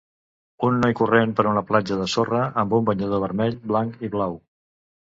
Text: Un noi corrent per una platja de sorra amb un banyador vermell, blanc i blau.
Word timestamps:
Un 0.67 0.79
noi 0.85 0.95
corrent 0.99 1.35
per 1.41 1.45
una 1.51 1.63
platja 1.69 1.99
de 2.01 2.09
sorra 2.15 2.41
amb 2.65 2.77
un 2.81 2.91
banyador 2.91 3.25
vermell, 3.29 3.63
blanc 3.75 4.07
i 4.09 4.15
blau. 4.19 4.39